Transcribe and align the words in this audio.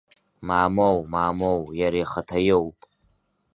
Мамоу, 0.47 0.99
мамоу, 1.13 1.61
иара 1.79 1.97
ихаҭа 2.03 2.39
иоуп! 2.47 2.79